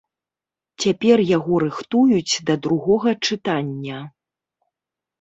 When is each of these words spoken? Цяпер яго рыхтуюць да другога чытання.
Цяпер 0.85 1.17
яго 1.37 1.53
рыхтуюць 1.65 2.33
да 2.49 2.59
другога 2.67 3.09
чытання. 3.25 3.99